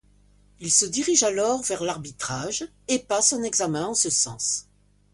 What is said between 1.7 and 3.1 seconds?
l'arbitrage et